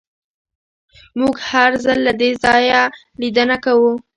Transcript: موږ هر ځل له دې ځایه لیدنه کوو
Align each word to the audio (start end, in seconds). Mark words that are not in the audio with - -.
موږ 1.19 1.35
هر 1.49 1.71
ځل 1.83 1.97
له 2.07 2.13
دې 2.21 2.31
ځایه 2.43 2.81
لیدنه 3.21 3.57
کوو 3.65 3.91